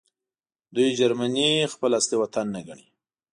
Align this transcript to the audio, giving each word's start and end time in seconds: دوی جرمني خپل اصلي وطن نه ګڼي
دوی 0.75 0.89
جرمني 0.99 1.49
خپل 1.73 1.91
اصلي 1.99 2.17
وطن 2.23 2.45
نه 2.55 2.61
ګڼي 2.67 2.87